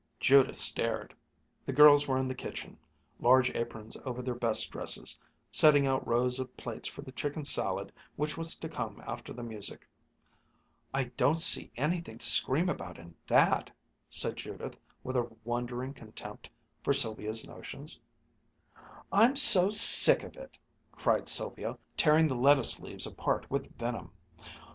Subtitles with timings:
[0.19, 1.13] Judith stared.
[1.63, 2.75] The girls were in the kitchen,
[3.19, 5.19] large aprons over their best dresses,
[5.51, 9.43] setting out rows of plates for the chicken salad which was to come after the
[9.43, 9.87] music.
[10.91, 13.69] "I don't see anything to scream about in that!"
[14.09, 16.49] said Judith with a wondering contempt
[16.83, 17.99] for Sylvia's notions.
[19.11, 20.57] "I'm so sick of it!"
[20.91, 24.11] cried Sylvia, tearing the lettuce leaves apart with venom.